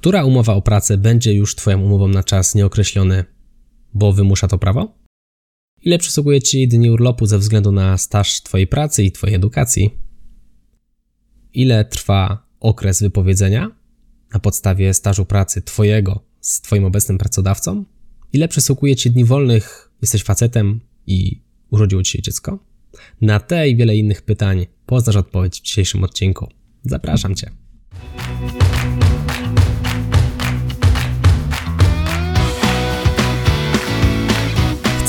Która 0.00 0.24
umowa 0.24 0.54
o 0.54 0.62
pracę 0.62 0.98
będzie 0.98 1.32
już 1.32 1.54
Twoją 1.54 1.82
umową 1.82 2.08
na 2.08 2.22
czas 2.24 2.54
nieokreślony, 2.54 3.24
bo 3.94 4.12
wymusza 4.12 4.48
to 4.48 4.58
prawo? 4.58 4.98
Ile 5.82 5.98
przysługuje 5.98 6.42
Ci 6.42 6.68
dni 6.68 6.90
urlopu 6.90 7.26
ze 7.26 7.38
względu 7.38 7.72
na 7.72 7.98
staż 7.98 8.42
Twojej 8.42 8.66
pracy 8.66 9.04
i 9.04 9.12
Twojej 9.12 9.36
edukacji? 9.36 9.90
Ile 11.52 11.84
trwa 11.84 12.46
okres 12.60 13.02
wypowiedzenia 13.02 13.70
na 14.34 14.40
podstawie 14.40 14.94
stażu 14.94 15.24
pracy 15.24 15.62
Twojego 15.62 16.24
z 16.40 16.60
Twoim 16.60 16.84
obecnym 16.84 17.18
pracodawcą? 17.18 17.84
Ile 18.32 18.48
przysługuje 18.48 18.96
Ci 18.96 19.10
dni 19.10 19.24
wolnych, 19.24 19.90
jesteś 20.02 20.22
facetem 20.22 20.80
i 21.06 21.42
urodziło 21.70 22.02
Ci 22.02 22.12
się 22.12 22.22
dziecko? 22.22 22.58
Na 23.20 23.40
te 23.40 23.68
i 23.68 23.76
wiele 23.76 23.96
innych 23.96 24.22
pytań 24.22 24.66
poznasz 24.86 25.16
odpowiedź 25.16 25.60
w 25.60 25.62
dzisiejszym 25.62 26.04
odcinku. 26.04 26.48
Zapraszam 26.82 27.34
Cię. 27.34 27.59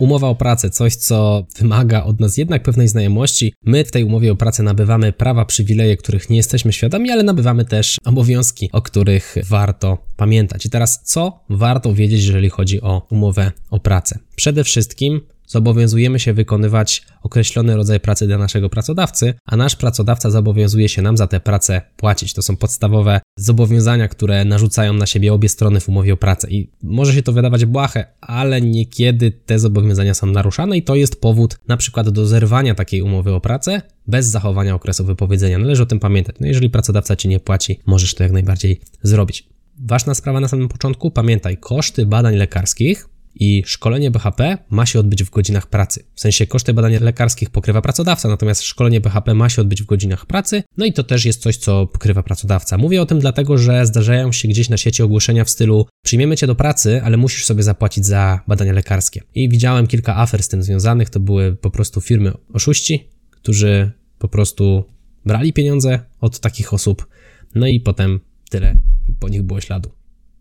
Umowa 0.00 0.28
o 0.28 0.34
pracę, 0.34 0.70
coś 0.70 0.94
co 0.94 1.46
wymaga 1.58 2.04
od 2.04 2.20
nas 2.20 2.36
jednak 2.36 2.62
pewnej 2.62 2.88
znajomości. 2.88 3.54
My 3.64 3.84
w 3.84 3.90
tej 3.90 4.04
umowie 4.04 4.32
o 4.32 4.36
pracę 4.36 4.62
nabywamy 4.62 5.12
prawa, 5.12 5.44
przywileje, 5.44 5.96
których 5.96 6.30
nie 6.30 6.36
jesteśmy 6.36 6.72
świadomi, 6.72 7.10
ale 7.10 7.22
nabywamy 7.22 7.64
też 7.64 7.98
obowiązki, 8.04 8.70
o 8.72 8.82
których 8.82 9.34
warto 9.48 9.98
pamiętać. 10.16 10.66
I 10.66 10.70
teraz 10.70 11.02
co 11.04 11.44
warto 11.50 11.94
wiedzieć, 11.94 12.24
jeżeli 12.24 12.50
chodzi 12.50 12.80
o 12.80 13.06
umowę 13.10 13.52
o 13.70 13.80
pracę? 13.80 14.18
Przede 14.36 14.64
wszystkim 14.64 15.20
zobowiązujemy 15.50 16.18
się 16.18 16.32
wykonywać 16.32 17.02
określony 17.22 17.76
rodzaj 17.76 18.00
pracy 18.00 18.26
dla 18.26 18.38
naszego 18.38 18.70
pracodawcy, 18.70 19.34
a 19.46 19.56
nasz 19.56 19.76
pracodawca 19.76 20.30
zobowiązuje 20.30 20.88
się 20.88 21.02
nam 21.02 21.16
za 21.16 21.26
tę 21.26 21.40
pracę 21.40 21.82
płacić. 21.96 22.34
To 22.34 22.42
są 22.42 22.56
podstawowe 22.56 23.20
zobowiązania, 23.36 24.08
które 24.08 24.44
narzucają 24.44 24.92
na 24.92 25.06
siebie 25.06 25.32
obie 25.32 25.48
strony 25.48 25.80
w 25.80 25.88
umowie 25.88 26.12
o 26.12 26.16
pracę. 26.16 26.50
I 26.50 26.70
może 26.82 27.14
się 27.14 27.22
to 27.22 27.32
wydawać 27.32 27.64
błahe, 27.64 28.04
ale 28.20 28.60
niekiedy 28.60 29.30
te 29.30 29.58
zobowiązania 29.58 30.14
są 30.14 30.26
naruszane 30.26 30.76
i 30.76 30.82
to 30.82 30.94
jest 30.94 31.20
powód 31.20 31.58
na 31.68 31.76
przykład 31.76 32.08
do 32.08 32.26
zerwania 32.26 32.74
takiej 32.74 33.02
umowy 33.02 33.32
o 33.34 33.40
pracę 33.40 33.82
bez 34.06 34.26
zachowania 34.26 34.74
okresu 34.74 35.04
wypowiedzenia. 35.04 35.58
Należy 35.58 35.82
o 35.82 35.86
tym 35.86 36.00
pamiętać. 36.00 36.36
No 36.40 36.46
jeżeli 36.46 36.70
pracodawca 36.70 37.16
ci 37.16 37.28
nie 37.28 37.40
płaci, 37.40 37.80
możesz 37.86 38.14
to 38.14 38.22
jak 38.22 38.32
najbardziej 38.32 38.80
zrobić. 39.02 39.48
Ważna 39.78 40.14
sprawa 40.14 40.40
na 40.40 40.48
samym 40.48 40.68
początku, 40.68 41.10
pamiętaj, 41.10 41.56
koszty 41.56 42.06
badań 42.06 42.36
lekarskich 42.36 43.08
i 43.34 43.62
szkolenie 43.66 44.10
BHP 44.10 44.58
ma 44.70 44.86
się 44.86 45.00
odbyć 45.00 45.24
w 45.24 45.30
godzinach 45.30 45.66
pracy. 45.66 46.04
W 46.14 46.20
sensie 46.20 46.46
koszty 46.46 46.74
badań 46.74 46.98
lekarskich 47.00 47.50
pokrywa 47.50 47.82
pracodawca, 47.82 48.28
natomiast 48.28 48.62
szkolenie 48.62 49.00
BHP 49.00 49.34
ma 49.34 49.48
się 49.48 49.62
odbyć 49.62 49.82
w 49.82 49.86
godzinach 49.86 50.26
pracy, 50.26 50.62
no 50.76 50.86
i 50.86 50.92
to 50.92 51.04
też 51.04 51.24
jest 51.24 51.42
coś, 51.42 51.56
co 51.56 51.86
pokrywa 51.86 52.22
pracodawca. 52.22 52.78
Mówię 52.78 53.02
o 53.02 53.06
tym 53.06 53.18
dlatego, 53.18 53.58
że 53.58 53.86
zdarzają 53.86 54.32
się 54.32 54.48
gdzieś 54.48 54.68
na 54.68 54.76
sieci 54.76 55.02
ogłoszenia 55.02 55.44
w 55.44 55.50
stylu 55.50 55.86
przyjmiemy 56.04 56.36
cię 56.36 56.46
do 56.46 56.54
pracy, 56.54 57.02
ale 57.04 57.16
musisz 57.16 57.44
sobie 57.44 57.62
zapłacić 57.62 58.06
za 58.06 58.40
badania 58.48 58.72
lekarskie. 58.72 59.22
I 59.34 59.48
widziałem 59.48 59.86
kilka 59.86 60.16
afer 60.16 60.42
z 60.42 60.48
tym 60.48 60.62
związanych, 60.62 61.10
to 61.10 61.20
były 61.20 61.56
po 61.56 61.70
prostu 61.70 62.00
firmy 62.00 62.32
oszuści, 62.52 63.08
którzy 63.30 63.92
po 64.18 64.28
prostu 64.28 64.84
brali 65.26 65.52
pieniądze 65.52 66.00
od 66.20 66.40
takich 66.40 66.74
osób, 66.74 67.06
no 67.54 67.66
i 67.66 67.80
potem 67.80 68.20
tyle 68.50 68.74
po 69.18 69.28
nich 69.28 69.42
było 69.42 69.60
śladu. 69.60 69.90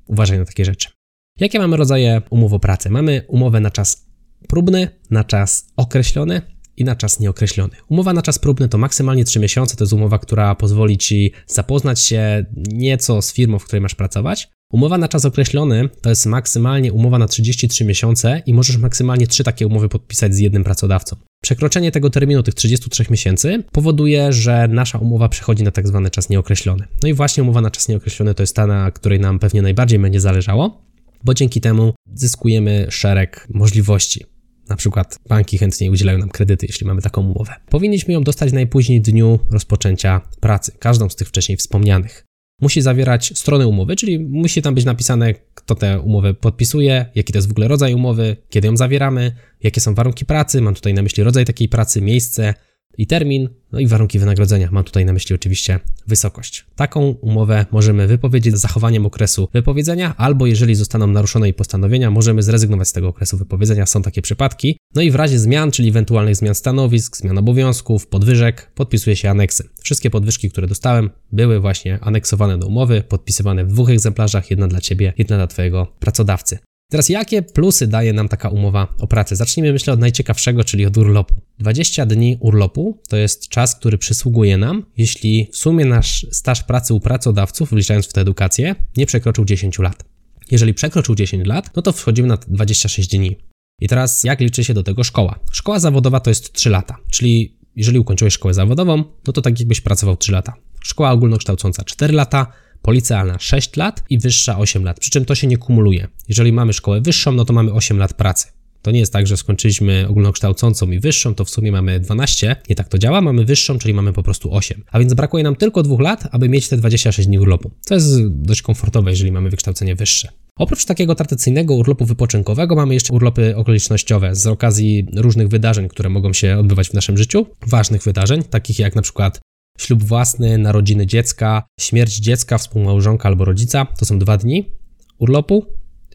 Uważaj 0.08 0.40
na 0.40 0.46
takie 0.46 0.66
rzeczy. 0.66 0.99
Jakie 1.40 1.60
mamy 1.60 1.78
rodzaje 1.78 2.22
umów 2.30 2.54
o 2.54 2.60
pracę? 2.60 2.90
Mamy 2.90 3.22
umowę 3.28 3.60
na 3.60 3.72
czas 3.72 4.06
próbny, 4.48 4.88
na 5.10 5.24
czas 5.24 5.68
określony 5.78 6.42
i 6.78 6.84
na 6.84 6.96
czas 6.96 7.20
nieokreślony. 7.20 7.74
Umowa 7.90 8.14
na 8.14 8.22
czas 8.22 8.40
próbny 8.40 8.70
to 8.70 8.78
maksymalnie 8.78 9.26
3 9.26 9.40
miesiące, 9.40 9.76
to 9.76 9.84
jest 9.84 9.94
umowa, 9.94 10.20
która 10.20 10.56
pozwoli 10.56 10.98
Ci 10.98 11.32
zapoznać 11.48 12.00
się 12.00 12.46
nieco 12.72 13.22
z 13.22 13.34
firmą, 13.34 13.60
w 13.60 13.66
której 13.66 13.82
masz 13.82 13.96
pracować. 13.96 14.50
Umowa 14.72 14.98
na 14.98 15.08
czas 15.08 15.26
określony 15.26 15.90
to 16.02 16.10
jest 16.10 16.26
maksymalnie 16.26 16.94
umowa 16.94 17.20
na 17.20 17.28
33 17.28 17.86
miesiące 17.86 18.42
i 18.46 18.54
możesz 18.54 18.78
maksymalnie 18.78 19.28
3 19.28 19.44
takie 19.44 19.68
umowy 19.68 19.90
podpisać 19.90 20.36
z 20.36 20.40
jednym 20.40 20.64
pracodawcą. 20.64 21.16
Przekroczenie 21.44 21.92
tego 21.92 22.10
terminu, 22.10 22.44
tych 22.44 22.54
33 22.54 23.06
miesięcy, 23.10 23.64
powoduje, 23.72 24.34
że 24.34 24.68
nasza 24.68 24.98
umowa 24.98 25.30
przechodzi 25.30 25.64
na 25.64 25.72
tak 25.72 25.88
zwany 25.88 26.10
czas 26.10 26.30
nieokreślony. 26.30 26.88
No 27.04 27.10
i 27.10 27.14
właśnie 27.14 27.44
umowa 27.44 27.62
na 27.62 27.72
czas 27.72 27.88
nieokreślony 27.88 28.34
to 28.34 28.44
jest 28.44 28.56
ta, 28.56 28.68
na 28.68 28.92
której 28.92 29.20
nam 29.20 29.40
pewnie 29.40 29.62
najbardziej 29.62 30.00
będzie 30.00 30.20
zależało 30.20 30.89
bo 31.24 31.34
dzięki 31.34 31.62
temu 31.62 31.94
zyskujemy 32.14 32.88
szereg 32.90 33.48
możliwości. 33.54 34.26
Na 34.70 34.76
przykład 34.76 35.20
banki 35.30 35.58
chętniej 35.58 35.90
udzielają 35.90 36.18
nam 36.18 36.30
kredyty, 36.30 36.66
jeśli 36.66 36.88
mamy 36.88 37.02
taką 37.02 37.22
umowę. 37.22 37.54
Powinniśmy 37.70 38.14
ją 38.14 38.24
dostać 38.24 38.54
najpóźniej 38.54 39.00
w 39.00 39.04
dniu 39.04 39.40
rozpoczęcia 39.52 40.22
pracy, 40.40 40.72
każdą 40.80 41.10
z 41.10 41.16
tych 41.16 41.28
wcześniej 41.28 41.58
wspomnianych. 41.58 42.26
Musi 42.62 42.82
zawierać 42.82 43.40
strony 43.40 43.68
umowy, 43.68 43.96
czyli 43.96 44.20
musi 44.20 44.62
tam 44.62 44.76
być 44.76 44.86
napisane, 44.86 45.34
kto 45.54 45.76
tę 45.76 46.00
umowę 46.00 46.34
podpisuje, 46.34 47.06
jaki 47.16 47.34
to 47.34 47.38
jest 47.38 47.48
w 47.48 47.52
ogóle 47.52 47.68
rodzaj 47.68 47.94
umowy, 47.94 48.38
kiedy 48.50 48.68
ją 48.68 48.78
zawieramy, 48.78 49.36
jakie 49.64 49.82
są 49.82 49.96
warunki 49.96 50.26
pracy, 50.26 50.62
mam 50.62 50.76
tutaj 50.76 50.94
na 50.94 51.02
myśli 51.02 51.24
rodzaj 51.24 51.46
takiej 51.46 51.70
pracy, 51.70 52.02
miejsce, 52.02 52.54
i 52.98 53.08
termin, 53.08 53.50
no 53.72 53.80
i 53.80 53.88
warunki 53.88 54.20
wynagrodzenia. 54.20 54.70
Mam 54.72 54.84
tutaj 54.84 55.06
na 55.06 55.14
myśli 55.14 55.36
oczywiście 55.36 55.80
wysokość. 56.08 56.66
Taką 56.76 57.02
umowę 57.02 57.66
możemy 57.72 58.08
wypowiedzieć 58.08 58.58
z 58.58 58.62
zachowaniem 58.62 59.06
okresu 59.06 59.50
wypowiedzenia, 59.54 60.16
albo 60.18 60.46
jeżeli 60.46 60.76
zostaną 60.76 61.08
naruszone 61.08 61.48
jej 61.48 61.54
postanowienia, 61.54 62.12
możemy 62.12 62.44
zrezygnować 62.44 62.88
z 62.88 62.94
tego 62.94 63.08
okresu 63.08 63.38
wypowiedzenia. 63.38 63.86
Są 63.86 64.02
takie 64.02 64.22
przypadki. 64.22 64.78
No 64.96 65.02
i 65.02 65.12
w 65.12 65.16
razie 65.16 65.40
zmian, 65.40 65.72
czyli 65.72 65.90
ewentualnych 65.90 66.36
zmian 66.36 66.56
stanowisk, 66.56 67.18
zmian 67.18 67.38
obowiązków, 67.38 68.08
podwyżek, 68.08 68.72
podpisuje 68.76 69.16
się 69.16 69.30
aneksy. 69.30 69.70
Wszystkie 69.82 70.10
podwyżki, 70.10 70.52
które 70.52 70.68
dostałem, 70.68 71.10
były 71.32 71.60
właśnie 71.60 72.00
aneksowane 72.02 72.58
do 72.58 72.68
umowy, 72.68 73.04
podpisywane 73.10 73.66
w 73.66 73.68
dwóch 73.68 73.90
egzemplarzach, 73.90 74.52
jedna 74.52 74.68
dla 74.68 74.82
Ciebie, 74.82 75.14
jedna 75.18 75.38
dla 75.38 75.48
Twojego 75.48 75.88
pracodawcy. 76.00 76.58
Teraz 76.92 77.10
jakie 77.10 77.42
plusy 77.42 77.88
daje 77.88 78.14
nam 78.14 78.28
taka 78.28 78.50
umowa 78.50 78.96
o 79.00 79.08
pracę? 79.08 79.36
Zacznijmy 79.36 79.74
myślę 79.74 79.94
od 79.94 80.00
najciekawszego, 80.00 80.64
czyli 80.64 80.86
od 80.86 80.98
urlopu. 80.98 81.34
20 81.60 82.06
dni 82.06 82.38
urlopu 82.40 83.02
to 83.10 83.18
jest 83.18 83.50
czas, 83.50 83.76
który 83.76 83.98
przysługuje 83.98 84.58
nam, 84.58 84.86
jeśli 84.98 85.50
w 85.52 85.58
sumie 85.58 85.86
nasz 85.86 86.28
staż 86.32 86.64
pracy 86.64 86.94
u 86.94 87.00
pracodawców, 87.00 87.70
wliczając 87.70 88.08
w 88.08 88.14
tę 88.14 88.22
edukację, 88.22 88.76
nie 88.98 89.06
przekroczył 89.06 89.46
10 89.46 89.80
lat. 89.80 90.06
Jeżeli 90.52 90.74
przekroczył 90.74 91.16
10 91.16 91.48
lat, 91.48 91.76
no 91.76 91.82
to 91.82 91.92
wchodzimy 91.92 92.28
na 92.28 92.38
26 92.38 93.10
dni. 93.10 93.38
I 93.80 93.88
teraz 93.88 94.24
jak 94.24 94.40
liczy 94.40 94.64
się 94.64 94.74
do 94.74 94.84
tego 94.84 95.04
szkoła? 95.04 95.40
Szkoła 95.52 95.80
zawodowa 95.80 96.20
to 96.20 96.30
jest 96.30 96.54
3 96.54 96.70
lata, 96.70 96.98
czyli 97.12 97.58
jeżeli 97.76 98.00
ukończyłeś 98.00 98.34
szkołę 98.34 98.54
zawodową, 98.54 99.04
no 99.28 99.34
to 99.34 99.42
tak 99.42 99.60
jakbyś 99.60 99.82
pracował 99.82 100.18
3 100.18 100.32
lata. 100.32 100.54
Szkoła 100.82 101.12
ogólnokształcąca 101.12 101.84
4 101.84 102.14
lata, 102.14 102.48
policealna 102.82 103.40
6 103.40 103.76
lat 103.76 104.04
i 104.10 104.20
wyższa 104.20 104.58
8 104.58 104.84
lat. 104.84 105.00
Przy 105.00 105.10
czym 105.10 105.26
to 105.26 105.36
się 105.36 105.48
nie 105.48 105.58
kumuluje. 105.58 106.08
Jeżeli 106.30 106.54
mamy 106.54 106.74
szkołę 106.74 107.02
wyższą, 107.02 107.32
no 107.32 107.46
to 107.46 107.54
mamy 107.54 107.74
8 107.74 107.98
lat 107.98 108.14
pracy. 108.14 108.48
To 108.82 108.92
nie 108.92 109.00
jest 109.00 109.14
tak, 109.14 109.28
że 109.28 109.38
skończyliśmy 109.38 110.08
ogólnokształcącą 110.10 110.92
i 110.92 111.00
wyższą, 111.00 111.36
to 111.36 111.46
w 111.46 111.50
sumie 111.50 111.72
mamy 111.72 112.00
12. 112.00 112.56
Nie 112.70 112.76
tak 112.76 112.88
to 112.88 112.98
działa, 112.98 113.22
mamy 113.22 113.46
wyższą, 113.46 113.80
czyli 113.80 113.94
mamy 113.94 114.14
po 114.14 114.24
prostu 114.24 114.56
8. 114.56 114.84
A 114.92 115.00
więc 115.00 115.14
brakuje 115.14 115.44
nam 115.44 115.56
tylko 115.56 115.84
dwóch 115.84 116.00
lat, 116.00 116.28
aby 116.32 116.50
mieć 116.50 116.70
te 116.70 116.78
26 116.78 117.28
dni 117.28 117.40
urlopu. 117.40 117.72
To 117.88 117.94
jest 117.94 118.28
dość 118.28 118.62
komfortowe, 118.62 119.10
jeżeli 119.10 119.32
mamy 119.32 119.50
wykształcenie 119.50 119.96
wyższe. 119.96 120.30
Oprócz 120.56 120.86
takiego 120.86 121.16
tradycyjnego 121.16 121.76
urlopu 121.76 122.06
wypoczynkowego 122.06 122.76
mamy 122.76 122.94
jeszcze 122.94 123.14
urlopy 123.14 123.56
okolicznościowe 123.56 124.36
z 124.36 124.48
okazji 124.48 125.08
różnych 125.16 125.48
wydarzeń, 125.48 125.88
które 125.88 126.10
mogą 126.10 126.34
się 126.34 126.58
odbywać 126.58 126.90
w 126.90 126.94
naszym 126.94 127.18
życiu, 127.18 127.46
ważnych 127.68 128.04
wydarzeń, 128.04 128.44
takich 128.44 128.80
jak 128.80 128.96
na 128.96 129.02
przykład 129.02 129.40
ślub 129.80 130.04
własny, 130.04 130.58
narodziny 130.58 131.08
dziecka, 131.08 131.64
śmierć 131.80 132.16
dziecka, 132.16 132.58
współmałżonka 132.58 133.30
albo 133.30 133.46
rodzica. 133.46 133.86
To 133.86 134.06
są 134.06 134.20
dwa 134.20 134.38
dni 134.38 134.72
urlopu 135.18 135.66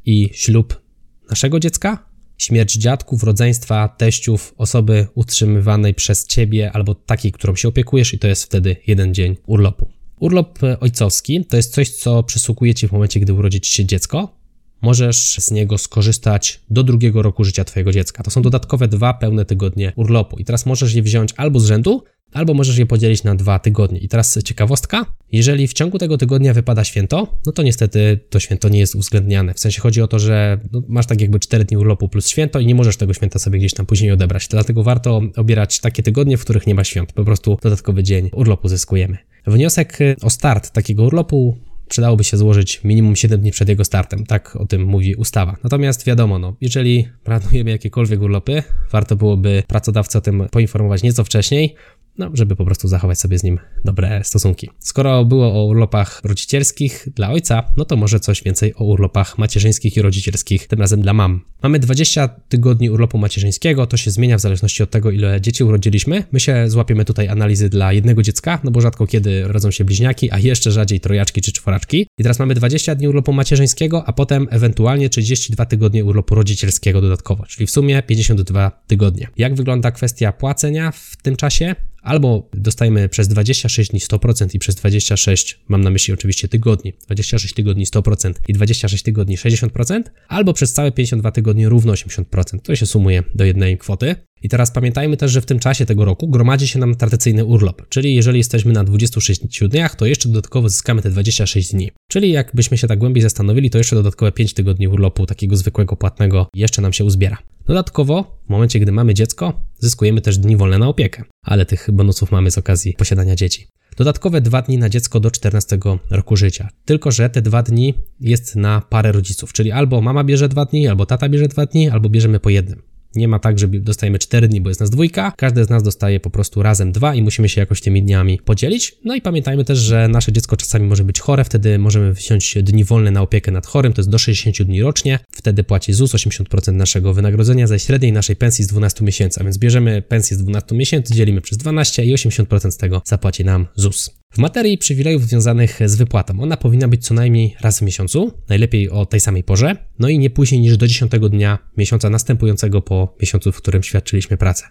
i 0.04 0.30
ślub 0.32 0.82
naszego 1.30 1.60
dziecka, 1.60 2.06
śmierć 2.38 2.74
dziadków, 2.74 3.22
rodzeństwa, 3.22 3.88
teściów, 3.88 4.54
osoby 4.58 5.06
utrzymywanej 5.14 5.94
przez 5.94 6.26
ciebie 6.26 6.72
albo 6.72 6.94
takiej, 6.94 7.32
którą 7.32 7.56
się 7.56 7.68
opiekujesz 7.68 8.14
i 8.14 8.18
to 8.18 8.28
jest 8.28 8.44
wtedy 8.44 8.76
jeden 8.86 9.14
dzień 9.14 9.36
urlopu. 9.46 9.88
Urlop 10.20 10.58
ojcowski 10.80 11.44
to 11.44 11.56
jest 11.56 11.74
coś, 11.74 11.90
co 11.90 12.22
przysługuje 12.22 12.74
ci 12.74 12.88
w 12.88 12.92
momencie, 12.92 13.20
gdy 13.20 13.32
urodzi 13.32 13.60
ci 13.60 13.72
się 13.72 13.84
dziecko. 13.84 14.43
Możesz 14.84 15.36
z 15.38 15.50
niego 15.50 15.78
skorzystać 15.78 16.60
do 16.70 16.82
drugiego 16.82 17.22
roku 17.22 17.44
życia 17.44 17.64
Twojego 17.64 17.92
dziecka. 17.92 18.22
To 18.22 18.30
są 18.30 18.42
dodatkowe 18.42 18.88
dwa 18.88 19.14
pełne 19.14 19.44
tygodnie 19.44 19.92
urlopu. 19.96 20.38
I 20.38 20.44
teraz 20.44 20.66
możesz 20.66 20.94
je 20.94 21.02
wziąć 21.02 21.30
albo 21.36 21.60
z 21.60 21.66
rzędu, 21.66 22.04
albo 22.32 22.54
możesz 22.54 22.78
je 22.78 22.86
podzielić 22.86 23.24
na 23.24 23.34
dwa 23.34 23.58
tygodnie. 23.58 23.98
I 23.98 24.08
teraz 24.08 24.38
ciekawostka, 24.44 25.06
jeżeli 25.32 25.68
w 25.68 25.72
ciągu 25.72 25.98
tego 25.98 26.18
tygodnia 26.18 26.54
wypada 26.54 26.84
święto, 26.84 27.40
no 27.46 27.52
to 27.52 27.62
niestety 27.62 28.20
to 28.30 28.40
święto 28.40 28.68
nie 28.68 28.78
jest 28.78 28.94
uwzględniane. 28.94 29.54
W 29.54 29.60
sensie 29.60 29.80
chodzi 29.80 30.02
o 30.02 30.08
to, 30.08 30.18
że 30.18 30.60
no, 30.72 30.82
masz 30.88 31.06
tak 31.06 31.20
jakby 31.20 31.38
4 31.38 31.64
dni 31.64 31.76
urlopu 31.76 32.08
plus 32.08 32.28
święto 32.28 32.60
i 32.60 32.66
nie 32.66 32.74
możesz 32.74 32.96
tego 32.96 33.14
święta 33.14 33.38
sobie 33.38 33.58
gdzieś 33.58 33.74
tam 33.74 33.86
później 33.86 34.10
odebrać. 34.12 34.48
Dlatego 34.48 34.82
warto 34.82 35.20
obierać 35.36 35.80
takie 35.80 36.02
tygodnie, 36.02 36.36
w 36.36 36.40
których 36.40 36.66
nie 36.66 36.74
ma 36.74 36.84
świąt. 36.84 37.12
Po 37.12 37.24
prostu 37.24 37.58
dodatkowy 37.62 38.02
dzień 38.02 38.30
urlopu 38.32 38.68
zyskujemy. 38.68 39.18
Wniosek 39.46 39.98
o 40.22 40.30
start 40.30 40.70
takiego 40.70 41.04
urlopu 41.04 41.56
przydałoby 41.88 42.24
się 42.24 42.36
złożyć 42.36 42.84
minimum 42.84 43.16
7 43.16 43.40
dni 43.40 43.50
przed 43.50 43.68
jego 43.68 43.84
startem. 43.84 44.26
Tak 44.26 44.56
o 44.56 44.66
tym 44.66 44.84
mówi 44.84 45.14
ustawa. 45.14 45.56
Natomiast 45.64 46.06
wiadomo, 46.06 46.38
no, 46.38 46.56
jeżeli 46.60 47.08
planujemy 47.24 47.70
jakiekolwiek 47.70 48.20
urlopy, 48.20 48.62
warto 48.92 49.16
byłoby 49.16 49.62
pracodawcę 49.66 50.18
o 50.18 50.20
tym 50.20 50.46
poinformować 50.50 51.02
nieco 51.02 51.24
wcześniej, 51.24 51.74
no, 52.18 52.30
żeby 52.34 52.56
po 52.56 52.64
prostu 52.64 52.88
zachować 52.88 53.20
sobie 53.20 53.38
z 53.38 53.42
nim 53.42 53.58
dobre 53.84 54.24
stosunki. 54.24 54.70
Skoro 54.78 55.24
było 55.24 55.54
o 55.54 55.64
urlopach 55.64 56.20
rodzicielskich 56.24 57.08
dla 57.14 57.30
ojca, 57.30 57.72
no 57.76 57.84
to 57.84 57.96
może 57.96 58.20
coś 58.20 58.42
więcej 58.42 58.74
o 58.74 58.84
urlopach 58.84 59.38
macierzyńskich 59.38 59.96
i 59.96 60.02
rodzicielskich, 60.02 60.66
tym 60.66 60.80
razem 60.80 61.02
dla 61.02 61.12
mam. 61.12 61.40
Mamy 61.62 61.78
20 61.78 62.28
tygodni 62.28 62.90
urlopu 62.90 63.18
macierzyńskiego, 63.18 63.86
to 63.86 63.96
się 63.96 64.10
zmienia 64.10 64.38
w 64.38 64.40
zależności 64.40 64.82
od 64.82 64.90
tego, 64.90 65.10
ile 65.10 65.40
dzieci 65.40 65.64
urodziliśmy. 65.64 66.24
My 66.32 66.40
się 66.40 66.70
złapiemy 66.70 67.04
tutaj 67.04 67.28
analizy 67.28 67.68
dla 67.68 67.92
jednego 67.92 68.22
dziecka, 68.22 68.60
no 68.64 68.70
bo 68.70 68.80
rzadko 68.80 69.06
kiedy 69.06 69.48
rodzą 69.48 69.70
się 69.70 69.84
bliźniaki, 69.84 70.30
a 70.30 70.38
jeszcze 70.38 70.72
rzadziej 70.72 71.00
trojaczki 71.00 71.42
czy 71.42 71.52
czworaczki. 71.52 72.06
I 72.18 72.22
teraz 72.22 72.38
mamy 72.38 72.54
20 72.54 72.94
dni 72.94 73.08
urlopu 73.08 73.32
macierzyńskiego, 73.32 74.04
a 74.06 74.12
potem 74.12 74.46
ewentualnie 74.50 75.08
32 75.08 75.66
tygodnie 75.66 76.04
urlopu 76.04 76.34
rodzicielskiego 76.34 77.00
dodatkowo, 77.00 77.46
czyli 77.46 77.66
w 77.66 77.70
sumie 77.70 78.02
52 78.02 78.70
tygodnie. 78.86 79.28
Jak 79.36 79.54
wygląda 79.54 79.90
kwestia 79.90 80.32
płacenia 80.32 80.92
w 80.92 81.16
tym 81.22 81.36
czasie? 81.36 81.74
Albo 82.04 82.48
dostajemy 82.52 83.08
przez 83.08 83.28
26 83.28 83.90
dni 83.90 84.00
100% 84.00 84.54
i 84.54 84.58
przez 84.58 84.74
26, 84.74 85.60
mam 85.68 85.80
na 85.80 85.90
myśli 85.90 86.14
oczywiście 86.14 86.48
tygodni, 86.48 86.92
26 87.06 87.54
tygodni 87.54 87.86
100% 87.86 88.32
i 88.48 88.52
26 88.52 89.04
tygodni 89.04 89.36
60%, 89.36 90.02
albo 90.28 90.52
przez 90.52 90.72
całe 90.72 90.92
52 90.92 91.30
tygodnie 91.30 91.68
równo 91.68 91.92
80%. 91.92 92.58
To 92.62 92.76
się 92.76 92.86
sumuje 92.86 93.22
do 93.34 93.44
jednej 93.44 93.78
kwoty. 93.78 94.14
I 94.42 94.48
teraz 94.48 94.70
pamiętajmy 94.70 95.16
też, 95.16 95.32
że 95.32 95.40
w 95.40 95.46
tym 95.46 95.58
czasie 95.58 95.86
tego 95.86 96.04
roku 96.04 96.28
gromadzi 96.28 96.68
się 96.68 96.78
nam 96.78 96.94
tradycyjny 96.94 97.44
urlop, 97.44 97.88
czyli 97.88 98.14
jeżeli 98.14 98.38
jesteśmy 98.38 98.72
na 98.72 98.84
26 98.84 99.40
dniach, 99.68 99.96
to 99.96 100.06
jeszcze 100.06 100.28
dodatkowo 100.28 100.68
zyskamy 100.68 101.02
te 101.02 101.10
26 101.10 101.72
dni. 101.72 101.90
Czyli 102.08 102.30
jakbyśmy 102.30 102.78
się 102.78 102.86
tak 102.86 102.98
głębiej 102.98 103.22
zastanowili, 103.22 103.70
to 103.70 103.78
jeszcze 103.78 103.96
dodatkowe 103.96 104.32
5 104.32 104.54
tygodni 104.54 104.88
urlopu 104.88 105.26
takiego 105.26 105.56
zwykłego 105.56 105.96
płatnego 105.96 106.48
jeszcze 106.54 106.82
nam 106.82 106.92
się 106.92 107.04
uzbiera. 107.04 107.53
Dodatkowo, 107.66 108.40
w 108.46 108.50
momencie, 108.50 108.80
gdy 108.80 108.92
mamy 108.92 109.14
dziecko, 109.14 109.60
zyskujemy 109.78 110.20
też 110.20 110.38
dni 110.38 110.56
wolne 110.56 110.78
na 110.78 110.88
opiekę, 110.88 111.22
ale 111.42 111.66
tych 111.66 111.90
bonusów 111.92 112.32
mamy 112.32 112.50
z 112.50 112.58
okazji 112.58 112.94
posiadania 112.94 113.36
dzieci. 113.36 113.66
Dodatkowe 113.96 114.40
dwa 114.40 114.62
dni 114.62 114.78
na 114.78 114.88
dziecko 114.88 115.20
do 115.20 115.30
14 115.30 115.78
roku 116.10 116.36
życia. 116.36 116.68
Tylko, 116.84 117.10
że 117.10 117.30
te 117.30 117.42
dwa 117.42 117.62
dni 117.62 117.94
jest 118.20 118.56
na 118.56 118.80
parę 118.80 119.12
rodziców, 119.12 119.52
czyli 119.52 119.72
albo 119.72 120.00
mama 120.00 120.24
bierze 120.24 120.48
dwa 120.48 120.64
dni, 120.64 120.88
albo 120.88 121.06
tata 121.06 121.28
bierze 121.28 121.48
dwa 121.48 121.66
dni, 121.66 121.90
albo 121.90 122.08
bierzemy 122.08 122.40
po 122.40 122.50
jednym. 122.50 122.82
Nie 123.16 123.28
ma 123.28 123.38
tak, 123.38 123.58
że 123.58 123.68
dostajemy 123.68 124.18
4 124.18 124.48
dni, 124.48 124.60
bo 124.60 124.70
jest 124.70 124.80
nas 124.80 124.90
dwójka. 124.90 125.32
Każdy 125.36 125.64
z 125.64 125.68
nas 125.68 125.82
dostaje 125.82 126.20
po 126.20 126.30
prostu 126.30 126.62
razem 126.62 126.92
dwa 126.92 127.14
i 127.14 127.22
musimy 127.22 127.48
się 127.48 127.60
jakoś 127.60 127.80
tymi 127.80 128.02
dniami 128.02 128.38
podzielić. 128.44 128.96
No 129.04 129.14
i 129.14 129.20
pamiętajmy 129.20 129.64
też, 129.64 129.78
że 129.78 130.08
nasze 130.08 130.32
dziecko 130.32 130.56
czasami 130.56 130.86
może 130.86 131.04
być 131.04 131.20
chore, 131.20 131.44
wtedy 131.44 131.78
możemy 131.78 132.12
wziąć 132.12 132.58
dni 132.62 132.84
wolne 132.84 133.10
na 133.10 133.22
opiekę 133.22 133.52
nad 133.52 133.66
chorym, 133.66 133.92
to 133.92 134.00
jest 134.00 134.10
do 134.10 134.18
60 134.18 134.62
dni 134.62 134.82
rocznie. 134.82 135.18
Wtedy 135.32 135.64
płaci 135.64 135.92
ZUS 135.92 136.14
80% 136.14 136.72
naszego 136.72 137.14
wynagrodzenia 137.14 137.66
ze 137.66 137.78
średniej 137.78 138.12
naszej 138.12 138.36
pensji 138.36 138.64
z 138.64 138.68
12 138.68 139.04
miesięcy, 139.04 139.40
a 139.40 139.44
więc 139.44 139.58
bierzemy 139.58 140.02
pensję 140.02 140.36
z 140.36 140.42
12 140.42 140.74
miesięcy, 140.74 141.14
dzielimy 141.14 141.40
przez 141.40 141.58
12 141.58 142.04
i 142.04 142.14
80% 142.14 142.70
z 142.70 142.76
tego 142.76 143.02
zapłaci 143.04 143.44
nam 143.44 143.66
ZUS. 143.74 144.23
W 144.34 144.38
materii 144.38 144.78
przywilejów 144.78 145.26
związanych 145.26 145.80
z 145.84 145.94
wypłatą, 145.96 146.40
ona 146.40 146.56
powinna 146.56 146.88
być 146.88 147.06
co 147.06 147.14
najmniej 147.14 147.56
raz 147.60 147.78
w 147.78 147.82
miesiącu, 147.82 148.32
najlepiej 148.48 148.90
o 148.90 149.06
tej 149.06 149.20
samej 149.20 149.44
porze, 149.44 149.76
no 149.98 150.08
i 150.08 150.18
nie 150.18 150.30
później 150.30 150.60
niż 150.60 150.76
do 150.76 150.86
10 150.86 151.12
dnia 151.30 151.58
miesiąca 151.76 152.10
następującego 152.10 152.82
po 152.82 153.16
miesiącu, 153.20 153.52
w 153.52 153.56
którym 153.56 153.82
świadczyliśmy 153.82 154.36
pracę. 154.36 154.64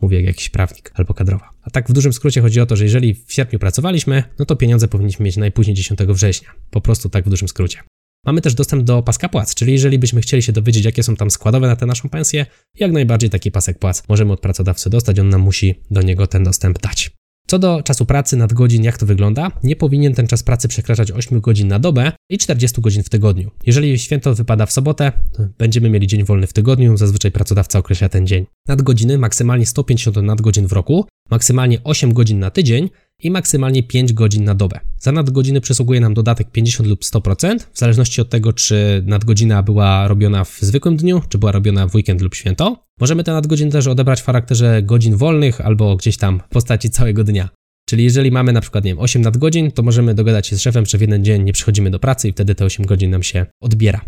Mówię 0.00 0.16
jak 0.16 0.26
jakiś 0.26 0.48
prawnik 0.48 0.92
albo 0.94 1.14
kadrowa. 1.14 1.50
A 1.62 1.70
tak 1.70 1.88
w 1.88 1.92
dużym 1.92 2.12
skrócie 2.12 2.40
chodzi 2.40 2.60
o 2.60 2.66
to, 2.66 2.76
że 2.76 2.84
jeżeli 2.84 3.14
w 3.14 3.32
sierpniu 3.32 3.58
pracowaliśmy, 3.58 4.24
no 4.38 4.44
to 4.44 4.56
pieniądze 4.56 4.88
powinniśmy 4.88 5.24
mieć 5.24 5.36
najpóźniej 5.36 5.76
10 5.76 6.00
września. 6.00 6.48
Po 6.70 6.80
prostu 6.80 7.08
tak 7.08 7.26
w 7.26 7.30
dużym 7.30 7.48
skrócie. 7.48 7.78
Mamy 8.26 8.40
też 8.40 8.54
dostęp 8.54 8.84
do 8.84 9.02
paska 9.02 9.28
płac, 9.28 9.54
czyli 9.54 9.72
jeżeli 9.72 9.98
byśmy 9.98 10.20
chcieli 10.20 10.42
się 10.42 10.52
dowiedzieć, 10.52 10.84
jakie 10.84 11.02
są 11.02 11.16
tam 11.16 11.30
składowe 11.30 11.66
na 11.66 11.76
tę 11.76 11.86
naszą 11.86 12.08
pensję, 12.08 12.46
jak 12.78 12.92
najbardziej 12.92 13.30
taki 13.30 13.50
pasek 13.50 13.78
płac 13.78 14.02
możemy 14.08 14.32
od 14.32 14.40
pracodawcy 14.40 14.90
dostać, 14.90 15.18
on 15.18 15.28
nam 15.28 15.40
musi 15.40 15.74
do 15.90 16.02
niego 16.02 16.26
ten 16.26 16.44
dostęp 16.44 16.78
dać. 16.78 17.19
Co 17.50 17.58
do 17.58 17.82
czasu 17.82 18.06
pracy, 18.06 18.36
nadgodzin, 18.36 18.84
jak 18.84 18.98
to 18.98 19.06
wygląda? 19.06 19.50
Nie 19.62 19.76
powinien 19.76 20.14
ten 20.14 20.26
czas 20.26 20.42
pracy 20.42 20.68
przekraczać 20.68 21.12
8 21.12 21.40
godzin 21.40 21.68
na 21.68 21.78
dobę 21.78 22.12
i 22.30 22.38
40 22.38 22.80
godzin 22.80 23.02
w 23.02 23.08
tygodniu. 23.08 23.50
Jeżeli 23.66 23.98
święto 23.98 24.34
wypada 24.34 24.66
w 24.66 24.72
sobotę, 24.72 25.12
będziemy 25.58 25.90
mieli 25.90 26.06
dzień 26.06 26.24
wolny 26.24 26.46
w 26.46 26.52
tygodniu, 26.52 26.96
zazwyczaj 26.96 27.30
pracodawca 27.30 27.78
określa 27.78 28.08
ten 28.08 28.26
dzień. 28.26 28.46
Nadgodziny 28.68 29.18
maksymalnie 29.18 29.66
150 29.66 30.16
nadgodzin 30.16 30.66
w 30.66 30.72
roku, 30.72 31.06
maksymalnie 31.30 31.78
8 31.84 32.12
godzin 32.12 32.38
na 32.38 32.50
tydzień 32.50 32.90
i 33.22 33.30
maksymalnie 33.30 33.82
5 33.82 34.12
godzin 34.12 34.44
na 34.44 34.54
dobę. 34.54 34.80
Za 34.98 35.12
nadgodziny 35.12 35.60
przysługuje 35.60 36.00
nam 36.00 36.14
dodatek 36.14 36.50
50 36.50 36.88
lub 36.88 37.00
100%, 37.00 37.58
w 37.72 37.78
zależności 37.78 38.20
od 38.20 38.28
tego, 38.28 38.52
czy 38.52 39.02
nadgodzina 39.06 39.62
była 39.62 40.08
robiona 40.08 40.44
w 40.44 40.58
zwykłym 40.60 40.96
dniu, 40.96 41.22
czy 41.28 41.38
była 41.38 41.52
robiona 41.52 41.86
w 41.86 41.94
weekend 41.94 42.20
lub 42.20 42.34
święto. 42.34 42.84
Możemy 43.00 43.24
te 43.24 43.32
nadgodziny 43.32 43.70
też 43.70 43.86
odebrać 43.86 44.20
w 44.20 44.24
charakterze 44.24 44.82
godzin 44.82 45.16
wolnych 45.16 45.60
albo 45.60 45.96
gdzieś 45.96 46.16
tam 46.16 46.40
w 46.50 46.52
postaci 46.52 46.90
całego 46.90 47.24
dnia. 47.24 47.48
Czyli 47.88 48.04
jeżeli 48.04 48.30
mamy 48.30 48.52
na 48.52 48.60
przykład, 48.60 48.84
nie 48.84 48.90
wiem, 48.90 48.98
8 48.98 49.22
nadgodzin, 49.22 49.70
to 49.70 49.82
możemy 49.82 50.14
dogadać 50.14 50.46
się 50.46 50.56
z 50.56 50.60
szefem, 50.60 50.86
że 50.86 50.98
w 50.98 51.00
jeden 51.00 51.24
dzień 51.24 51.42
nie 51.42 51.52
przychodzimy 51.52 51.90
do 51.90 51.98
pracy 51.98 52.28
i 52.28 52.32
wtedy 52.32 52.54
te 52.54 52.64
8 52.64 52.86
godzin 52.86 53.10
nam 53.10 53.22
się 53.22 53.46
odbiera. 53.60 54.00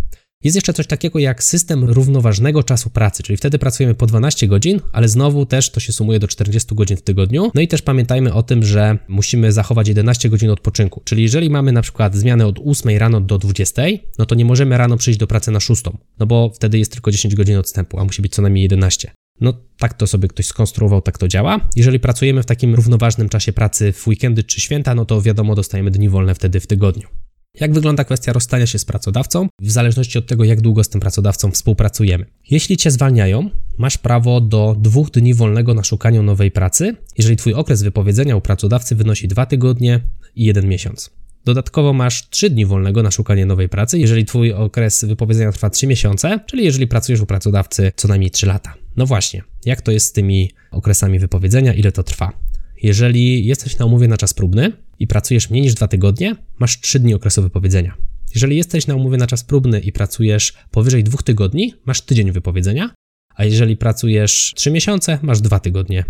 Jest 0.44 0.55
jeszcze 0.55 0.73
coś 0.73 0.87
takiego 0.87 1.19
jak 1.19 1.43
system 1.43 1.85
równoważnego 1.85 2.62
czasu 2.62 2.91
pracy, 2.91 3.23
czyli 3.23 3.37
wtedy 3.37 3.59
pracujemy 3.59 3.94
po 3.94 4.06
12 4.06 4.49
godzin, 4.49 4.81
ale 4.93 5.09
znowu 5.09 5.47
też 5.47 5.71
to 5.71 5.81
się 5.81 5.93
sumuje 5.93 6.19
do 6.19 6.29
40 6.29 6.75
godzin 6.75 6.97
w 6.97 7.03
tygodniu. 7.03 7.50
No 7.55 7.61
i 7.61 7.69
też 7.69 7.83
pamiętajmy 7.83 8.35
o 8.35 8.43
tym, 8.43 8.65
że 8.65 8.99
musimy 9.09 9.53
zachować 9.53 9.89
11 9.89 10.29
godzin 10.29 10.50
odpoczynku. 10.50 11.03
Czyli 11.05 11.23
jeżeli 11.23 11.50
mamy 11.50 11.73
na 11.73 11.83
przykład 11.83 12.15
zmianę 12.15 12.47
od 12.47 12.59
8 12.67 12.97
rano 12.99 13.21
do 13.21 13.39
20, 13.39 13.83
no 14.19 14.27
to 14.27 14.35
nie 14.35 14.44
możemy 14.44 14.79
rano 14.79 14.97
przyjść 14.97 15.19
do 15.19 15.27
pracy 15.27 15.50
na 15.50 15.61
6, 15.61 15.83
no 16.19 16.27
bo 16.27 16.50
wtedy 16.55 16.79
jest 16.79 16.93
tylko 16.93 17.11
10 17.11 17.35
godzin 17.35 17.56
odstępu, 17.56 17.99
a 17.99 18.05
musi 18.05 18.23
być 18.23 18.35
co 18.35 18.43
najmniej 18.43 18.62
11. 18.62 19.11
No 19.41 19.53
tak 19.79 19.95
to 19.95 20.06
sobie 20.06 20.29
ktoś 20.29 20.47
skonstruował, 20.47 21.03
tak 21.03 21.19
to 21.19 21.29
działa. 21.29 21.69
Jeżeli 21.77 22.00
pracujemy 22.00 22.43
w 22.43 22.47
takim 22.47 22.75
równoważnym 22.75 23.29
czasie 23.29 23.53
pracy 23.53 23.93
w 23.93 24.09
weekendy 24.09 24.45
czy 24.45 24.61
święta, 24.61 24.95
no 24.95 25.05
to 25.05 25.23
wiadomo, 25.23 25.55
dostajemy 25.55 25.91
dni 25.91 26.09
wolne 26.09 26.35
wtedy 26.35 26.61
w 26.61 26.67
tygodniu. 26.67 27.09
Jak 27.60 27.72
wygląda 27.72 28.04
kwestia 28.04 28.32
rozstania 28.32 28.66
się 28.66 28.78
z 28.78 28.84
pracodawcą? 28.84 29.49
W 29.60 29.70
zależności 29.70 30.19
od 30.19 30.26
tego, 30.26 30.44
jak 30.44 30.60
długo 30.60 30.84
z 30.84 30.88
tym 30.88 31.00
pracodawcą 31.00 31.50
współpracujemy. 31.50 32.26
Jeśli 32.50 32.76
cię 32.76 32.90
zwalniają, 32.90 33.50
masz 33.78 33.99
prawo 33.99 34.40
do 34.40 34.76
dwóch 34.78 35.10
dni 35.10 35.34
wolnego 35.34 35.75
na 35.75 35.84
szukaniu 35.84 36.22
nowej 36.22 36.50
pracy, 36.50 36.96
jeżeli 37.19 37.37
twój 37.37 37.54
okres 37.54 37.82
wypowiedzenia 37.82 38.37
u 38.37 38.40
pracodawcy 38.40 38.94
wynosi 38.94 39.28
dwa 39.28 39.46
tygodnie 39.46 40.00
i 40.37 40.44
jeden 40.44 40.68
miesiąc. 40.68 41.11
Dodatkowo 41.44 41.92
masz 41.92 42.30
3 42.30 42.50
dni 42.50 42.66
wolnego 42.66 43.02
na 43.02 43.11
szukanie 43.11 43.47
nowej 43.47 43.68
pracy, 43.68 43.99
jeżeli 43.99 44.25
twój 44.25 44.52
okres 44.52 45.04
wypowiedzenia 45.04 45.52
trwa 45.52 45.71
3 45.71 45.87
miesiące, 45.87 46.40
czyli 46.47 46.64
jeżeli 46.64 46.87
pracujesz 46.87 47.21
u 47.21 47.26
pracodawcy 47.26 47.92
co 47.97 48.09
najmniej 48.09 48.30
3 48.30 48.47
lata. 48.47 48.75
No 48.97 49.06
właśnie, 49.06 49.42
jak 49.64 49.82
to 49.82 49.92
jest 49.92 50.06
z 50.06 50.12
tymi 50.12 50.50
okresami 50.71 51.18
wypowiedzenia, 51.18 51.75
ile 51.75 51.92
to 51.92 52.02
trwa? 52.02 52.32
Jeżeli 52.82 53.47
jesteś 53.47 53.78
na 53.78 53.87
umowie 53.87 54.09
na 54.09 54.16
czas 54.16 54.35
próbny 54.35 54.73
i 55.02 55.06
pracujesz 55.06 55.50
mniej 55.50 55.62
niż 55.62 55.75
dwa 55.75 55.88
tygodnie, 55.88 56.37
masz 56.59 56.80
trzy 56.80 57.00
dni 57.00 57.14
okresu 57.14 57.42
wypowiedzenia. 57.42 57.97
Jeżeli 58.35 58.56
jesteś 58.56 58.87
na 58.87 58.94
umowie 58.94 59.16
na 59.16 59.26
czas 59.26 59.44
próbny 59.44 59.80
i 59.80 59.92
pracujesz 59.92 60.54
powyżej 60.71 61.04
dwóch 61.04 61.23
tygodni, 61.23 61.75
masz 61.85 62.00
tydzień 62.00 62.32
wypowiedzenia, 62.32 62.94
a 63.35 63.44
jeżeli 63.44 63.76
pracujesz 63.76 64.52
trzy 64.56 64.71
miesiące, 64.71 65.18
masz 65.23 65.40
dwa 65.40 65.61
tygodnie 65.61 66.04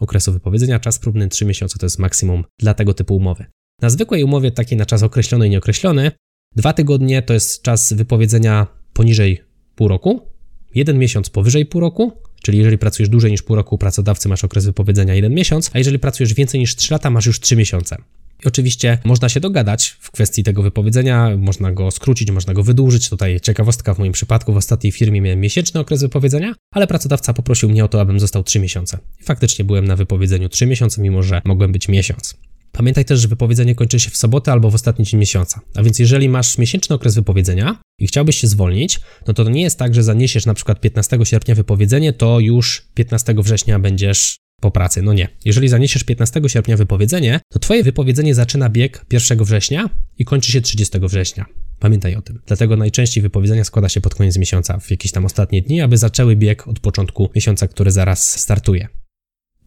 okresu 0.00 0.32
wypowiedzenia. 0.32 0.80
Czas 0.80 0.98
próbny 0.98 1.28
trzy 1.28 1.44
miesiące 1.44 1.78
to 1.78 1.86
jest 1.86 1.98
maksimum 1.98 2.44
dla 2.58 2.74
tego 2.74 2.94
typu 2.94 3.16
umowy. 3.16 3.44
Na 3.82 3.90
zwykłej 3.90 4.24
umowie, 4.24 4.50
takiej 4.50 4.78
na 4.78 4.86
czas 4.86 5.02
określony 5.02 5.46
i 5.46 5.50
nieokreślony, 5.50 6.10
dwa 6.56 6.72
tygodnie 6.72 7.22
to 7.22 7.34
jest 7.34 7.62
czas 7.62 7.92
wypowiedzenia 7.92 8.66
poniżej 8.92 9.42
pół 9.74 9.88
roku, 9.88 10.28
jeden 10.74 10.98
miesiąc 10.98 11.30
powyżej 11.30 11.66
pół 11.66 11.80
roku, 11.80 12.12
Czyli 12.46 12.58
jeżeli 12.58 12.78
pracujesz 12.78 13.08
dłużej 13.08 13.30
niż 13.30 13.42
pół 13.42 13.56
roku 13.56 13.78
pracodawcy, 13.78 14.28
masz 14.28 14.44
okres 14.44 14.66
wypowiedzenia 14.66 15.14
jeden 15.14 15.34
miesiąc, 15.34 15.70
a 15.72 15.78
jeżeli 15.78 15.98
pracujesz 15.98 16.34
więcej 16.34 16.60
niż 16.60 16.76
3 16.76 16.94
lata, 16.94 17.10
masz 17.10 17.26
już 17.26 17.40
3 17.40 17.56
miesiące. 17.56 17.96
I 18.44 18.48
oczywiście 18.48 18.98
można 19.04 19.28
się 19.28 19.40
dogadać 19.40 19.96
w 20.00 20.10
kwestii 20.10 20.42
tego 20.42 20.62
wypowiedzenia, 20.62 21.36
można 21.36 21.72
go 21.72 21.90
skrócić, 21.90 22.30
można 22.30 22.54
go 22.54 22.62
wydłużyć. 22.62 23.08
Tutaj 23.08 23.40
ciekawostka 23.40 23.94
w 23.94 23.98
moim 23.98 24.12
przypadku, 24.12 24.52
w 24.52 24.56
ostatniej 24.56 24.92
firmie 24.92 25.20
miałem 25.20 25.40
miesięczny 25.40 25.80
okres 25.80 26.02
wypowiedzenia, 26.02 26.54
ale 26.70 26.86
pracodawca 26.86 27.32
poprosił 27.32 27.68
mnie 27.68 27.84
o 27.84 27.88
to, 27.88 28.00
abym 28.00 28.20
został 28.20 28.42
3 28.42 28.60
miesiące. 28.60 28.98
I 29.20 29.24
faktycznie 29.24 29.64
byłem 29.64 29.84
na 29.84 29.96
wypowiedzeniu 29.96 30.48
3 30.48 30.66
miesiące, 30.66 31.02
mimo 31.02 31.22
że 31.22 31.42
mogłem 31.44 31.72
być 31.72 31.88
miesiąc. 31.88 32.36
Pamiętaj 32.72 33.04
też, 33.04 33.20
że 33.20 33.28
wypowiedzenie 33.28 33.74
kończy 33.74 34.00
się 34.00 34.10
w 34.10 34.16
sobotę 34.16 34.52
albo 34.52 34.70
w 34.70 34.74
ostatni 34.74 35.04
dzień 35.04 35.20
miesiąca. 35.20 35.60
A 35.74 35.82
więc 35.82 35.98
jeżeli 35.98 36.28
masz 36.28 36.58
miesięczny 36.58 36.96
okres 36.96 37.14
wypowiedzenia 37.14 37.80
i 37.98 38.06
chciałbyś 38.06 38.36
się 38.36 38.48
zwolnić, 38.48 39.00
no 39.26 39.34
to 39.34 39.44
to 39.44 39.50
nie 39.50 39.62
jest 39.62 39.78
tak, 39.78 39.94
że 39.94 40.02
zaniesiesz 40.02 40.46
na 40.46 40.54
przykład 40.54 40.80
15 40.80 41.18
sierpnia 41.24 41.54
wypowiedzenie, 41.54 42.12
to 42.12 42.40
już 42.40 42.82
15 42.94 43.34
września 43.38 43.78
będziesz 43.78 44.36
po 44.60 44.70
pracy. 44.70 45.02
No 45.02 45.12
nie. 45.12 45.28
Jeżeli 45.44 45.68
zaniesiesz 45.68 46.04
15 46.04 46.40
sierpnia 46.46 46.76
wypowiedzenie, 46.76 47.40
to 47.52 47.58
twoje 47.58 47.82
wypowiedzenie 47.82 48.34
zaczyna 48.34 48.68
bieg 48.68 49.06
1 49.12 49.44
września 49.44 49.90
i 50.18 50.24
kończy 50.24 50.52
się 50.52 50.60
30 50.60 50.98
września. 51.00 51.46
Pamiętaj 51.80 52.16
o 52.16 52.22
tym. 52.22 52.40
Dlatego 52.46 52.76
najczęściej 52.76 53.22
wypowiedzenia 53.22 53.64
składa 53.64 53.88
się 53.88 54.00
pod 54.00 54.14
koniec 54.14 54.38
miesiąca, 54.38 54.78
w 54.78 54.90
jakieś 54.90 55.12
tam 55.12 55.24
ostatnie 55.24 55.62
dni, 55.62 55.80
aby 55.80 55.98
zaczęły 55.98 56.36
bieg 56.36 56.68
od 56.68 56.80
początku 56.80 57.30
miesiąca, 57.34 57.68
który 57.68 57.90
zaraz 57.90 58.40
startuje. 58.40 58.88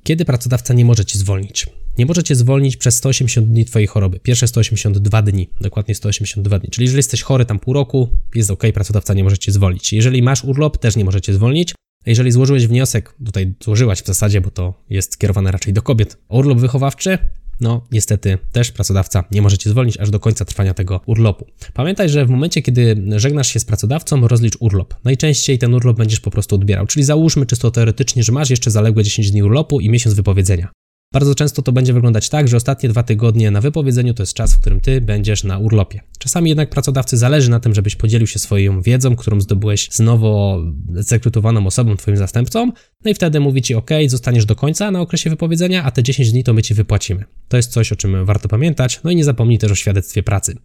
Kiedy 0.04 0.26
pracodawca 0.26 0.74
nie 0.74 0.86
może 0.86 1.06
cię 1.06 1.20
zwolnić? 1.20 1.66
Nie 1.98 2.06
może 2.06 2.24
cię 2.24 2.36
zwolnić 2.36 2.78
przez 2.78 2.96
180 2.96 3.48
dni 3.48 3.66
twojej 3.66 3.88
choroby. 3.88 4.20
Pierwsze 4.20 4.48
182 4.48 5.22
dni, 5.22 5.50
dokładnie 5.62 5.96
182 5.96 6.60
dni. 6.60 6.70
Czyli 6.70 6.86
jeżeli 6.86 6.98
jesteś 7.00 7.22
chory 7.22 7.46
tam 7.46 7.60
pół 7.60 7.74
roku, 7.74 8.10
jest 8.36 8.52
ok, 8.52 8.64
pracodawca 8.74 9.14
nie 9.14 9.24
może 9.24 9.38
cię 9.38 9.52
zwolnić. 9.52 9.94
Jeżeli 9.94 10.22
masz 10.22 10.44
urlop, 10.44 10.78
też 10.78 10.96
nie 10.96 11.06
może 11.06 11.22
cię 11.22 11.34
zwolnić. 11.34 11.74
Jeżeli 12.06 12.32
złożyłeś 12.32 12.68
wniosek, 12.68 13.16
tutaj 13.26 13.54
złożyłaś 13.64 14.02
w 14.02 14.06
zasadzie, 14.06 14.42
bo 14.42 14.52
to 14.52 14.74
jest 14.90 15.14
skierowane 15.14 15.52
raczej 15.52 15.74
do 15.74 15.82
kobiet, 15.82 16.18
o 16.30 16.38
urlop 16.38 16.60
wychowawczy, 16.60 17.18
no 17.62 17.88
niestety 17.92 18.38
też 18.52 18.72
pracodawca 18.72 19.24
nie 19.32 19.42
może 19.42 19.58
cię 19.58 19.70
zwolnić 19.70 19.98
aż 19.98 20.10
do 20.10 20.20
końca 20.20 20.46
trwania 20.46 20.74
tego 20.74 21.02
urlopu. 21.06 21.46
Pamiętaj, 21.74 22.10
że 22.10 22.26
w 22.26 22.30
momencie, 22.30 22.62
kiedy 22.62 23.04
żegnasz 23.16 23.48
się 23.48 23.60
z 23.60 23.66
pracodawcą, 23.66 24.28
rozlicz 24.28 24.58
urlop. 24.60 24.96
Najczęściej 25.04 25.60
ten 25.60 25.74
urlop 25.74 25.98
będziesz 25.98 26.20
po 26.20 26.32
prostu 26.32 26.56
odbierał, 26.56 26.88
czyli 26.88 27.04
załóżmy 27.04 27.46
czysto 27.46 27.72
teoretycznie, 27.72 28.24
że 28.24 28.32
masz 28.32 28.50
jeszcze 28.50 28.72
zaległe 28.72 29.04
10 29.04 29.32
dni 29.32 29.44
urlopu 29.44 29.80
i 29.80 29.90
miesiąc 29.90 30.16
wypowiedzenia. 30.16 30.68
Bardzo 31.14 31.36
często 31.36 31.62
to 31.62 31.72
będzie 31.72 31.94
wyglądać 31.94 32.30
tak, 32.30 32.48
że 32.48 32.58
ostatnie 32.58 32.90
dwa 32.90 33.04
tygodnie 33.04 33.52
na 33.52 33.62
wypowiedzeniu 33.62 34.14
to 34.14 34.24
jest 34.24 34.34
czas, 34.34 34.54
w 34.54 34.60
którym 34.60 34.80
ty 34.80 35.02
będziesz 35.02 35.44
na 35.44 35.58
urlopie. 35.58 36.02
Czasami 36.20 36.50
jednak 36.50 36.70
pracodawcy 36.70 37.18
zależy 37.18 37.50
na 37.50 37.60
tym, 37.60 37.76
żebyś 37.76 37.96
podzielił 37.96 38.28
się 38.28 38.40
swoją 38.40 38.82
wiedzą, 38.82 39.16
którą 39.16 39.42
zdobyłeś 39.42 39.88
z 39.92 40.00
nowo 40.00 40.64
zrekrutowaną 40.90 41.68
osobą, 41.68 41.98
twoim 41.98 42.18
zastępcą, 42.18 42.72
no 43.06 43.12
i 43.12 43.14
wtedy 43.14 43.40
mówi 43.40 43.62
ci, 43.62 43.76
ok, 43.76 43.90
zostaniesz 44.08 44.46
do 44.46 44.56
końca 44.56 44.92
na 44.92 45.02
okresie 45.02 45.30
wypowiedzenia, 45.30 45.84
a 45.84 45.92
te 45.92 46.04
10 46.04 46.32
dni 46.32 46.44
to 46.44 46.54
my 46.54 46.62
ci 46.62 46.74
wypłacimy. 46.74 47.26
To 47.48 47.58
jest 47.58 47.72
coś, 47.72 47.92
o 47.92 47.96
czym 47.96 48.26
warto 48.26 48.50
pamiętać, 48.50 49.00
no 49.04 49.12
i 49.12 49.16
nie 49.16 49.24
zapomnij 49.24 49.58
też 49.58 49.72
o 49.72 49.76
świadectwie 49.76 50.24
pracy. 50.24 50.56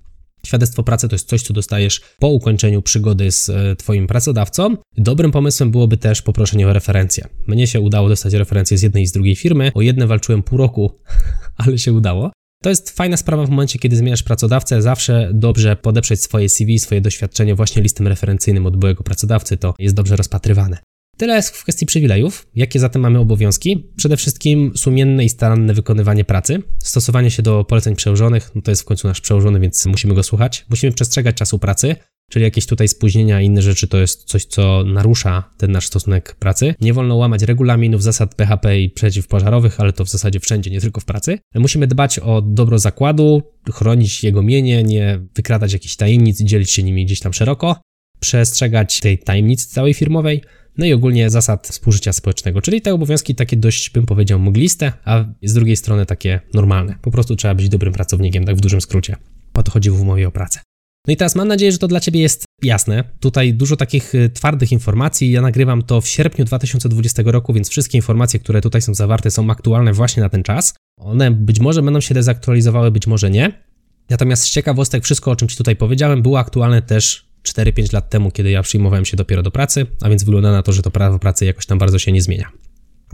Świadectwo 0.47 0.83
pracy 0.83 1.09
to 1.09 1.15
jest 1.15 1.29
coś, 1.29 1.43
co 1.43 1.55
dostajesz 1.55 2.01
po 2.19 2.29
ukończeniu 2.29 2.83
przygody 2.83 3.31
z 3.31 3.49
e, 3.49 3.77
Twoim 3.77 4.07
pracodawcą. 4.07 4.77
Dobrym 4.97 5.31
pomysłem 5.31 5.71
byłoby 5.71 5.97
też 5.97 6.23
poproszenie 6.23 6.69
o 6.69 6.73
referencję. 6.73 7.29
Mnie 7.47 7.67
się 7.67 7.81
udało 7.81 8.09
dostać 8.09 8.35
referencję 8.35 8.79
z 8.79 8.83
jednej 8.83 9.03
i 9.03 9.07
z 9.07 9.13
drugiej 9.13 9.37
firmy. 9.37 9.73
O 9.75 9.83
jedne 9.83 10.07
walczyłem 10.07 10.43
pół 10.43 10.59
roku, 10.59 10.99
ale 11.57 11.79
się 11.79 11.93
udało. 11.93 12.31
To 12.63 12.71
jest 12.71 12.91
fajna 12.91 13.17
sprawa 13.17 13.47
w 13.47 13.51
momencie, 13.51 13.79
kiedy 13.79 13.97
zmieniasz 13.97 14.23
pracodawcę. 14.23 14.83
Zawsze 14.83 15.31
dobrze 15.35 15.77
podeprzeć 15.77 16.23
swoje 16.23 16.49
CV, 16.49 16.79
swoje 16.79 17.01
doświadczenie 17.01 17.55
właśnie 17.55 17.83
listem 17.83 18.09
referencyjnym 18.09 18.67
od 18.67 18.77
byłego 18.77 19.05
pracodawcy. 19.05 19.57
To 19.57 19.75
jest 19.79 19.95
dobrze 19.95 20.17
rozpatrywane. 20.17 20.79
Tyle 21.17 21.37
jest 21.37 21.57
w 21.57 21.63
kwestii 21.63 21.87
przywilejów. 21.87 22.47
Jakie 22.55 22.81
zatem 22.81 23.03
mamy 23.03 23.19
obowiązki? 23.19 23.91
Przede 23.97 24.17
wszystkim 24.17 24.73
sumienne 24.77 25.25
i 25.25 25.29
staranne 25.29 25.75
wykonywanie 25.75 26.25
pracy, 26.25 26.63
stosowanie 26.79 27.31
się 27.31 27.43
do 27.43 27.65
poleceń 27.65 27.97
przełożonych, 27.97 28.51
no 28.55 28.63
to 28.63 28.71
jest 28.71 28.83
w 28.83 28.85
końcu 28.85 29.09
nasz 29.09 29.21
przełożony, 29.21 29.61
więc 29.61 29.87
musimy 29.87 30.15
go 30.15 30.23
słuchać. 30.23 30.67
Musimy 30.71 30.93
przestrzegać 30.93 31.37
czasu 31.37 31.59
pracy, 31.59 31.97
czyli 32.31 32.43
jakieś 32.43 32.67
tutaj 32.67 32.89
spóźnienia 32.89 33.41
i 33.41 33.47
inne 33.47 33.63
rzeczy 33.63 33.89
to 33.89 33.99
jest 33.99 34.25
coś, 34.25 34.45
co 34.45 34.85
narusza 34.85 35.51
ten 35.59 35.73
nasz 35.73 35.87
stosunek 35.87 36.35
pracy. 36.35 36.75
Nie 36.81 36.93
wolno 36.93 37.17
łamać 37.17 37.43
regulaminów, 37.43 38.03
zasad 38.03 38.35
PHP 38.35 38.81
i 38.81 38.91
przeciwpożarowych, 38.91 39.81
ale 39.81 39.93
to 39.93 40.05
w 40.05 40.11
zasadzie 40.11 40.41
wszędzie, 40.41 40.71
nie 40.71 40.81
tylko 40.81 41.01
w 41.01 41.05
pracy. 41.05 41.39
Musimy 41.55 41.87
dbać 41.87 42.19
o 42.19 42.43
dobro 42.43 42.79
zakładu, 42.79 43.43
chronić 43.73 44.25
jego 44.25 44.43
mienie, 44.43 44.83
nie 44.83 45.21
wykradać 45.35 45.73
jakichś 45.73 45.97
tajemnic 45.97 46.41
i 46.41 46.45
dzielić 46.45 46.71
się 46.71 46.83
nimi 46.83 47.05
gdzieś 47.05 47.21
tam 47.21 47.33
szeroko, 47.33 47.81
przestrzegać 48.21 49.01
tej 49.01 49.19
tajemnicy 49.19 49.69
całej 49.69 49.95
firmowej, 49.95 50.43
no 50.79 50.87
i 50.87 50.93
ogólnie 50.93 51.31
zasad 51.31 51.69
współżycia 51.69 52.13
społecznego, 52.13 52.63
czyli 52.63 52.81
te 52.81 52.95
obowiązki 52.95 53.35
takie 53.35 53.57
dość, 53.57 53.91
bym 53.91 54.07
powiedział, 54.07 54.39
mgliste, 54.39 54.93
a 55.05 55.25
z 55.43 55.55
drugiej 55.55 55.77
strony 55.77 56.07
takie 56.07 56.41
normalne. 56.55 56.95
Po 57.03 57.11
prostu 57.11 57.37
trzeba 57.37 57.55
być 57.55 57.69
dobrym 57.69 57.93
pracownikiem, 57.93 58.45
tak 58.45 58.57
w 58.57 58.61
dużym 58.61 58.81
skrócie. 58.81 59.17
Po 59.53 59.63
to 59.63 59.73
chodzi 59.73 59.91
w 59.91 60.01
umowie 60.01 60.29
o 60.29 60.31
pracę. 60.31 60.61
No 61.07 61.13
i 61.13 61.17
teraz 61.17 61.35
mam 61.35 61.49
nadzieję, 61.49 61.73
że 61.73 61.79
to 61.79 61.89
dla 61.89 62.01
Ciebie 62.01 62.21
jest 62.21 62.45
jasne. 62.63 63.05
Tutaj 63.21 63.55
dużo 63.55 63.77
takich 63.77 64.15
y, 64.15 64.31
twardych 64.31 64.73
informacji. 64.73 65.31
Ja 65.31 65.43
nagrywam 65.43 65.83
to 65.83 66.01
w 66.01 66.09
sierpniu 66.09 66.45
2020 66.45 67.23
roku, 67.27 67.53
więc 67.53 67.69
wszystkie 67.69 67.99
informacje, 67.99 68.41
które 68.41 68.61
tutaj 68.61 68.83
są 68.83 68.95
zawarte, 68.95 69.31
są 69.31 69.51
aktualne 69.51 69.93
właśnie 69.93 70.23
na 70.23 70.29
ten 70.29 70.43
czas. 70.43 70.75
One 71.01 71.31
być 71.31 71.61
może 71.61 71.83
będą 71.83 72.01
się 72.01 72.15
dezaktualizowały, 72.15 72.91
być 72.91 73.07
może 73.07 73.31
nie. 73.31 73.65
Natomiast 74.11 74.43
z 74.43 74.51
ciekawostek, 74.51 75.05
wszystko 75.05 75.31
o 75.31 75.37
czym 75.37 75.49
Ci 75.49 75.57
tutaj 75.57 75.77
powiedziałem, 75.77 76.23
było 76.23 76.39
aktualne 76.39 76.83
też 76.83 77.34
4-5 77.49 77.93
lat 77.93 78.11
temu, 78.11 78.31
kiedy 78.31 78.51
ja 78.51 78.63
przyjmowałem 78.63 79.05
się 79.05 79.17
dopiero 79.17 79.43
do 79.43 79.51
pracy, 79.51 79.87
a 80.03 80.09
więc 80.09 80.25
wygląda 80.25 80.53
na 80.53 80.63
to, 80.63 80.73
że 80.73 80.83
to 80.83 80.91
prawo 80.91 81.19
pracy 81.19 81.45
jakoś 81.45 81.67
tam 81.67 81.79
bardzo 81.79 81.99
się 81.99 82.13
nie 82.13 82.23
zmienia. 82.23 82.51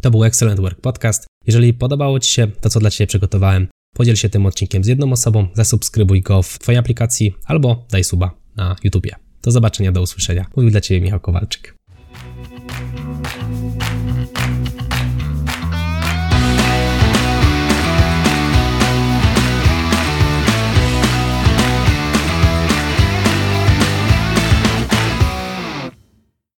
To 0.03 0.11
był 0.11 0.25
Excellent 0.25 0.61
Work 0.61 0.81
Podcast. 0.81 1.27
Jeżeli 1.47 1.75
podobało 1.75 2.21
Ci 2.21 2.33
się 2.33 2.47
to, 2.61 2.71
co 2.71 2.81
dla 2.81 2.91
Ciebie 2.91 3.07
przygotowałem, 3.07 3.69
podziel 3.95 4.17
się 4.17 4.29
tym 4.29 4.47
odcinkiem 4.47 4.85
z 4.85 4.87
jedną 4.87 5.13
osobą, 5.13 5.49
zasubskrybuj 5.55 6.23
go 6.23 6.43
w 6.43 6.59
Twojej 6.59 6.79
aplikacji 6.79 7.35
albo 7.45 7.87
daj 7.91 8.05
suba 8.05 8.31
na 8.57 8.77
YouTubie. 8.85 9.17
Do 9.43 9.51
zobaczenia, 9.51 9.93
do 9.93 10.03
usłyszenia. 10.03 10.47
Mówił 10.57 10.71
dla 10.71 10.81
Ciebie 10.81 11.01
Michał 11.01 11.21
Kowalczyk. 11.21 11.75